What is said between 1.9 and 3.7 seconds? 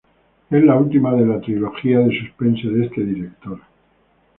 de suspense de este director.